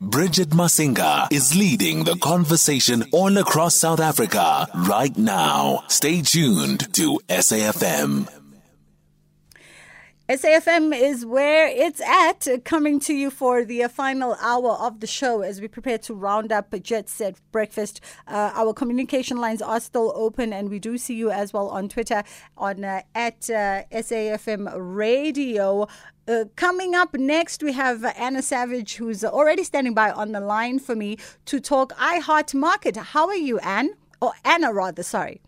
[0.00, 5.84] Bridget Masinga is leading the conversation all across South Africa right now.
[5.88, 8.39] Stay tuned to SAFM.
[10.30, 15.40] SAFM is where it's at, coming to you for the final hour of the show
[15.40, 18.00] as we prepare to round up Jet Set Breakfast.
[18.28, 21.88] Uh, our communication lines are still open, and we do see you as well on
[21.88, 22.22] Twitter
[22.56, 25.88] on uh, at uh, SAFM Radio.
[26.28, 30.78] Uh, coming up next, we have Anna Savage, who's already standing by on the line
[30.78, 32.96] for me to talk iHeart Market.
[32.96, 33.94] How are you, Anne?
[34.22, 35.40] Or Anna, rather, sorry.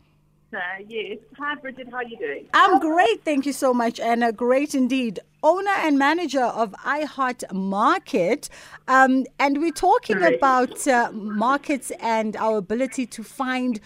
[0.86, 1.18] Yes.
[1.38, 1.88] Hi, Bridget.
[1.90, 2.48] How are you doing?
[2.52, 3.24] I'm great.
[3.24, 4.32] Thank you so much, Anna.
[4.32, 5.20] Great indeed.
[5.42, 8.48] Owner and manager of iHeart Market.
[8.86, 13.80] Um, and we're talking about uh, markets and our ability to find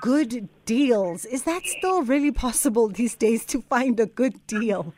[0.00, 1.24] good deals.
[1.24, 4.94] Is that still really possible these days to find a good deal?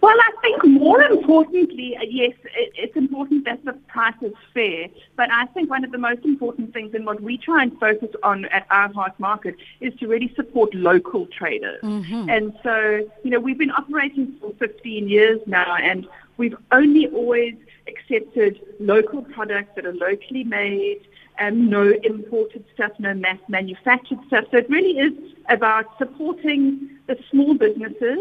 [0.00, 4.88] Well, I think more importantly, yes, it's important that the price is fair.
[5.16, 8.10] But I think one of the most important things and what we try and focus
[8.22, 11.82] on at iHeart Market is to really support local traders.
[11.82, 12.30] Mm-hmm.
[12.30, 17.54] And so, you know, we've been operating for 15 years now, and we've only always
[17.88, 21.00] accepted local products that are locally made.
[21.40, 24.44] Um, no imported stuff, no mass manufactured stuff.
[24.50, 25.12] So it really is
[25.48, 28.18] about supporting the small businesses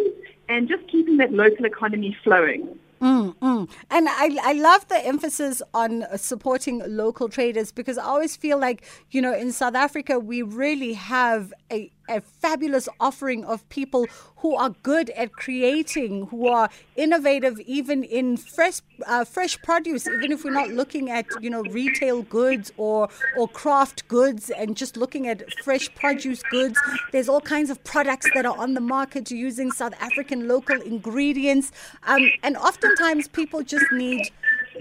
[0.50, 2.78] and just keeping that local economy flowing.
[3.02, 3.70] Mm, mm.
[3.92, 8.84] And I, I love the emphasis on supporting local traders because I always feel like,
[9.12, 14.56] you know, in South Africa, we really have a, a fabulous offering of people who
[14.56, 20.44] are good at creating, who are innovative even in fresh uh, fresh produce, even if
[20.44, 25.28] we're not looking at, you know, retail goods or, or craft goods and just looking
[25.28, 26.80] at fresh produce goods.
[27.12, 31.72] There's all kinds of products that are on the market using South African local ingredients.
[32.04, 34.30] Um, and oftentimes people just need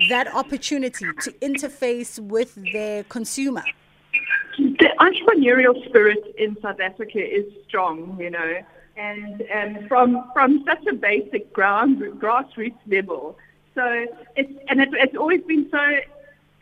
[0.09, 3.65] that opportunity to interface with their consumer.
[4.87, 8.63] The entrepreneurial spirit in South Africa is strong, you know,
[8.97, 13.37] and and from from such a basic ground grassroots level.
[13.75, 14.07] So
[14.37, 15.99] it's and it, it's always been so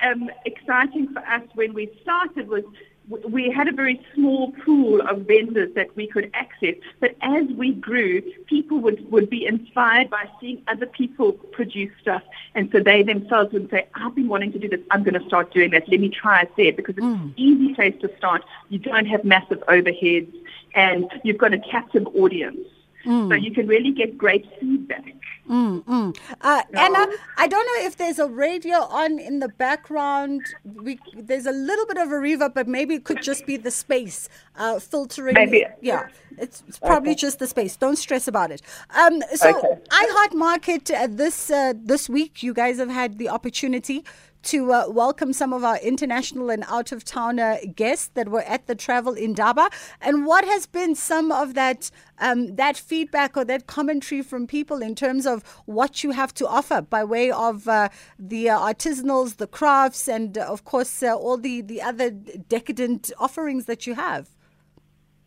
[0.00, 2.65] um, exciting for us when we started was
[3.09, 6.75] we had a very small pool of vendors that we could access.
[7.00, 12.22] But as we grew, people would, would be inspired by seeing other people produce stuff.
[12.54, 14.81] And so they themselves would say, I've been wanting to do this.
[14.91, 15.88] I'm going to start doing that.
[15.88, 17.22] Let me try it there because it's mm.
[17.22, 18.42] an easy place to start.
[18.70, 20.32] You don't have massive overheads
[20.75, 22.59] and you've got a captive audience.
[23.04, 25.04] So you can really get great feedback.
[25.48, 26.16] Mm, mm.
[26.41, 27.06] Uh, Anna,
[27.37, 30.41] I don't know if there's a radio on in the background.
[30.65, 33.70] We, there's a little bit of a reverb, but maybe it could just be the
[33.70, 35.34] space uh, filtering.
[35.34, 35.66] Maybe.
[35.82, 37.76] Yeah, it's, it's probably just the space.
[37.76, 38.62] Don't stress about it.
[38.97, 39.81] Um, so, Okay.
[39.91, 44.03] iHeart Market uh, this uh, this week, you guys have had the opportunity
[44.44, 47.41] to uh, welcome some of our international and out of town
[47.75, 49.71] guests that were at the Travel Indaba.
[50.00, 54.83] And what has been some of that um, that feedback or that commentary from people
[54.83, 57.88] in terms of what you have to offer by way of uh,
[58.19, 63.12] the uh, artisanals, the crafts, and uh, of course uh, all the the other decadent
[63.19, 64.34] offerings that you have.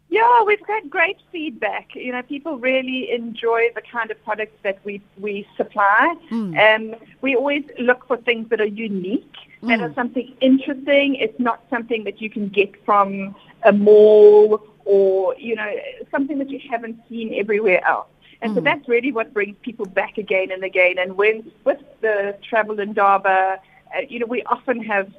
[0.09, 1.94] Yeah, we've got great feedback.
[1.94, 6.16] You know, people really enjoy the kind of products that we we supply.
[6.57, 11.16] Um, we always look for things that are unique, that are something interesting.
[11.16, 15.73] It's not something that you can get from a mall or you know
[16.09, 18.07] something that you haven't seen everywhere else.
[18.41, 21.00] And so that's really what brings people back again and again.
[21.00, 23.59] And when with the Travel Indaba,
[23.95, 25.12] uh, you know, we often have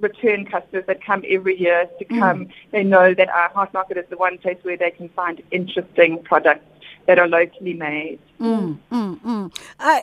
[0.00, 2.48] return customers that come every year to come.
[2.70, 6.66] They know that iHeart Market is the one place where they can find interesting products
[7.06, 8.18] that are locally made.
[8.40, 9.58] Mm, mm, mm.
[9.78, 10.00] Uh,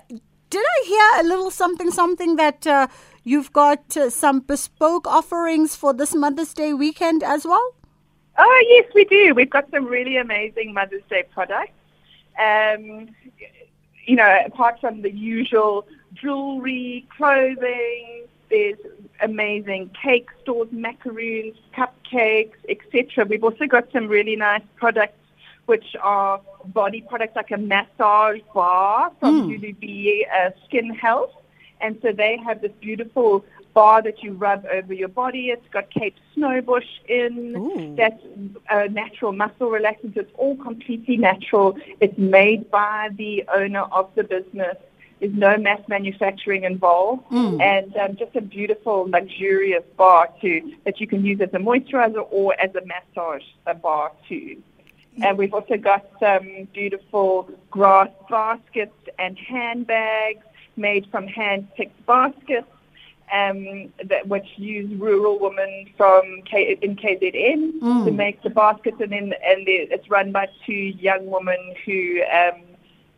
[0.49, 2.87] did I hear a little something, something that uh,
[3.23, 7.75] you've got uh, some bespoke offerings for this Mother's Day weekend as well?
[8.37, 9.33] Oh yes, we do.
[9.35, 11.73] We've got some really amazing Mother's Day products.
[12.39, 13.09] Um,
[14.05, 18.22] you know, apart from the usual jewelry, clothing,
[18.53, 18.77] there's
[19.21, 23.25] amazing cake stores, macaroons, cupcakes, etc.
[23.25, 25.17] We've also got some really nice products
[25.65, 29.47] which are body products like a massage bar from
[29.79, 31.31] B uh, Skin Health.
[31.81, 35.47] And so they have this beautiful bar that you rub over your body.
[35.47, 37.55] It's got Cape Snowbush in.
[37.57, 37.95] Ooh.
[37.95, 38.21] That's
[38.69, 40.15] a natural muscle relaxant.
[40.15, 41.75] It's all completely natural.
[41.99, 44.77] It's made by the owner of the business.
[45.23, 47.23] There's no mass manufacturing involved,
[47.61, 52.27] and um, just a beautiful, luxurious bar too that you can use as a moisturizer
[52.29, 54.61] or as a massage a bar too.
[55.21, 62.67] And we've also got some beautiful grass baskets and handbags made from hand-picked baskets.
[63.31, 69.11] um, that, which use rural women from K, in KZN to make the baskets, and
[69.11, 72.61] then and the, it's run by two young women who um,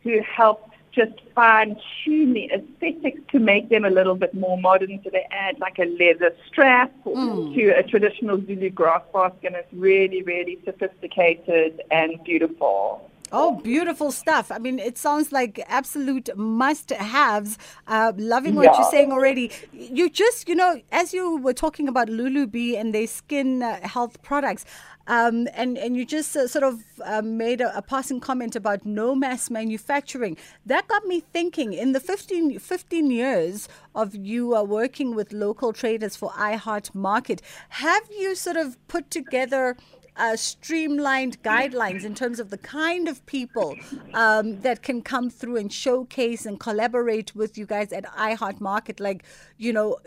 [0.02, 5.00] who help just fine tune the aesthetics to make them a little bit more modern.
[5.04, 7.54] So they add like a leather strap hmm.
[7.54, 13.10] to a traditional Zulu grass basket, and it's really, really sophisticated and beautiful.
[13.32, 14.52] Oh, beautiful stuff.
[14.52, 17.58] I mean, it sounds like absolute must haves.
[17.88, 18.76] Uh, loving what Yeah.
[18.78, 19.50] you're saying already.
[19.72, 23.80] You just, you know, as you were talking about Lulu Bee and their skin uh,
[23.86, 24.64] health products,
[25.08, 28.84] um, and, and you just uh, sort of uh, made a, a passing comment about
[28.86, 30.36] no mass manufacturing.
[30.64, 35.72] That got me thinking in the 15, 15 years of you uh, working with local
[35.72, 39.76] traders for iHeart Market, have you sort of put together
[40.16, 43.76] uh, streamlined guidelines in terms of the kind of people
[44.14, 49.00] um, that can come through and showcase and collaborate with you guys at iHeart Market?
[49.00, 49.24] Like,
[49.58, 49.98] you know,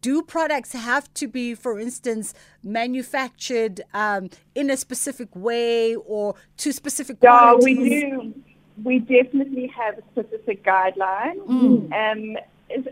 [0.00, 6.72] do products have to be, for instance, manufactured um, in a specific way or to
[6.72, 7.78] specific Yeah, qualities?
[7.78, 8.34] we do.
[8.82, 11.38] We definitely have a specific guideline.
[11.92, 12.36] Um,
[12.68, 12.86] is-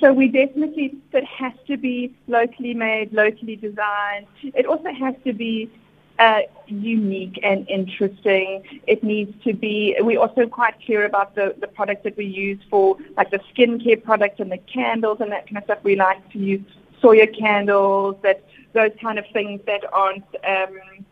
[0.00, 4.26] so we definitely, it has to be locally made, locally designed.
[4.42, 5.70] It also has to be
[6.18, 8.62] uh, unique and interesting.
[8.86, 12.58] It needs to be, we're also quite clear about the, the products that we use
[12.70, 15.78] for like the skincare products and the candles and that kind of stuff.
[15.82, 16.62] We like to use
[17.02, 21.04] soya candles, that those kind of things that aren't um,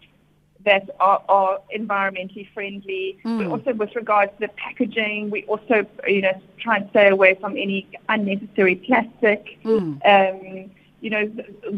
[0.65, 3.19] that are, are environmentally friendly.
[3.39, 7.37] But also with regards to the packaging, we also you know try and stay away
[7.41, 9.59] from any unnecessary plastic.
[10.05, 10.71] Um,
[11.01, 11.27] you know,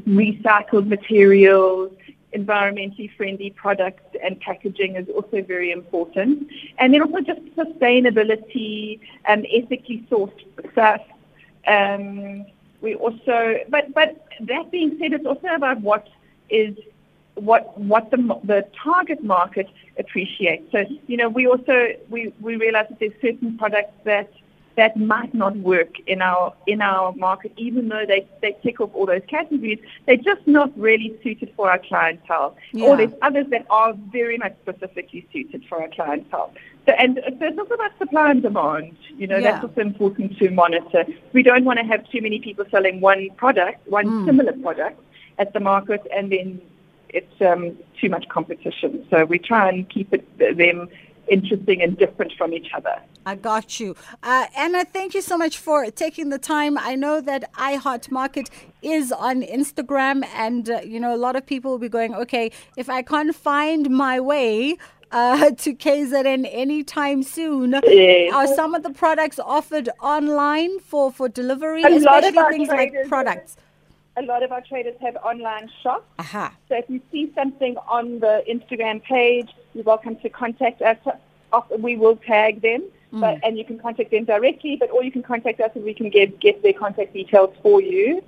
[0.06, 1.90] recycled materials,
[2.36, 6.48] environmentally friendly products and packaging is also very important.
[6.78, 10.40] And then also just sustainability and ethically sourced
[10.72, 11.00] stuff.
[11.66, 12.46] Um,
[12.80, 16.08] we also, but but that being said, it's also about what
[16.50, 16.76] is
[17.34, 19.68] what what the the target market
[19.98, 20.70] appreciates.
[20.72, 24.30] So you know, we also we we realize that there's certain products that
[24.76, 28.90] that might not work in our in our market, even though they they tick off
[28.94, 29.78] all those categories.
[30.06, 32.56] They're just not really suited for our clientele.
[32.72, 32.88] Yeah.
[32.88, 36.52] Or there's others that are very much specifically suited for our clientele.
[36.86, 38.96] So, and so it's also about supply and demand.
[39.16, 39.52] You know, Yeah.
[39.52, 41.04] that's also important to monitor.
[41.32, 45.00] We don't want to have too many people selling one product, one similar product
[45.38, 46.60] at the market, and then
[47.10, 49.06] it's um, too much competition.
[49.10, 50.88] So we try and keep it, them
[51.28, 52.96] interesting and different from each other.
[53.24, 53.96] I got you.
[54.22, 56.78] Uh, Anna, thank you so much for taking the time.
[56.78, 58.50] I know that iHeart Market
[58.82, 62.52] is on Instagram, and, uh, you know, a lot of people will be going, okay,
[62.76, 64.76] if I can't find my way,
[65.10, 67.80] uh, to KZN anytime soon.
[67.84, 68.32] Yes.
[68.32, 73.56] Are some of the products offered online for, for delivery, A especially things like products?
[74.18, 76.06] A lot of our traders have online shops.
[76.18, 76.54] Aha.
[76.68, 80.96] So if you see something on the Instagram page, you're welcome to contact us.
[81.78, 84.76] We will tag them, but and you can contact them directly.
[84.76, 87.82] But or you can contact us and we can get get their contact details for
[87.82, 88.22] you.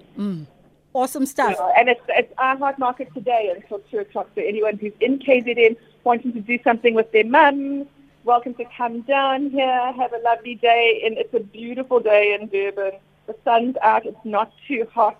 [0.92, 1.56] Awesome stuff.
[1.58, 4.28] Uh, and it's it's iHeart Market today until two o'clock.
[4.34, 7.86] So anyone who's in KZN wanting to do something with their mums,
[8.24, 9.92] welcome to come down here.
[9.92, 12.92] Have a lovely day, and it's a beautiful day in Durban.
[13.26, 14.04] The sun's out.
[14.04, 15.16] It's not too hot.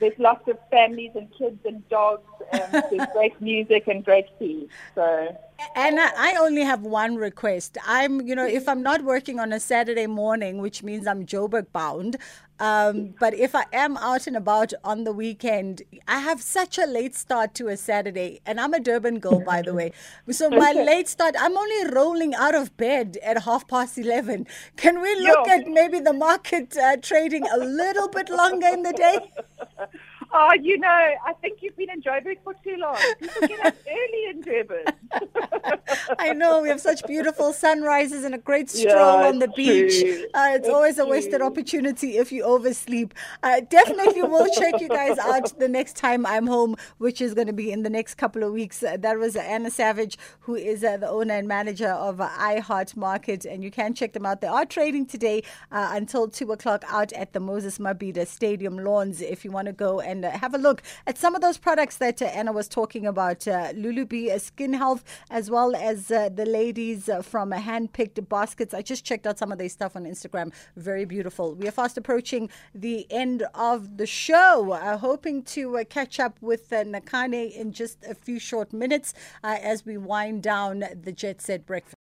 [0.00, 4.68] There's lots of families and kids and dogs, and there's great music and great tea.
[4.94, 5.36] So
[5.76, 7.76] And I, only have one request.
[7.86, 11.66] I'm, you know, if I'm not working on a Saturday morning, which means I'm Joburg
[11.72, 12.16] bound,
[12.60, 16.84] um, but if I am out and about on the weekend, I have such a
[16.84, 18.40] late start to a Saturday.
[18.44, 19.92] And I'm a Durban girl, by the way.
[20.30, 24.46] So my late start, I'm only rolling out of bed at half past 11.
[24.76, 25.52] Can we look Yo.
[25.54, 29.32] at maybe the market uh, trading a little bit longer in the day?
[30.32, 32.96] Oh, you know, I think you've been in Joburg for too long.
[33.18, 34.84] People get up early in Durban.
[36.18, 40.02] I know we have such beautiful sunrises and a great Yeah, stroll on the beach.
[40.34, 43.12] Uh, it's, It's always a wasted opportunity if you oversleep.
[43.42, 47.48] Uh, definitely, we'll check you guys out the next time I'm home, which is going
[47.48, 48.82] to be in the next couple of weeks.
[48.82, 52.96] Uh, that was Anna Savage, who is uh, the owner and manager of uh, iHeart
[52.96, 54.40] Market, and you can check them out.
[54.40, 59.20] They are trading today uh, until two o'clock out at the Moses Mabhida Stadium lawns.
[59.20, 61.96] If you want to go and uh, have a look at some of those products
[61.98, 66.08] that uh, Anna was talking about, uh, Lulu Bee uh, Skin Health, as well as
[66.08, 68.74] the ladies from Handpicked Baskets.
[68.74, 70.52] I just checked out some of their stuff on Instagram.
[70.76, 71.54] Very beautiful.
[71.54, 74.72] We are fast approaching the end of the show.
[74.72, 79.96] Uh, hoping to catch up with Nakane in just a few short minutes as we
[79.96, 81.99] wind down the Jet Set Breakfast.